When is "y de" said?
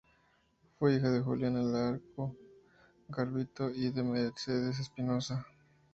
3.69-4.01